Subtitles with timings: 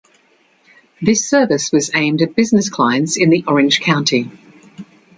[0.99, 4.31] This service was aimed at business clients in the Orange County.